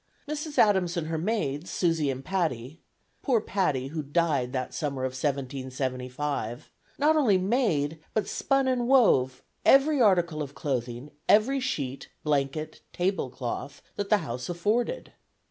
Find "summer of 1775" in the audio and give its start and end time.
4.73-6.71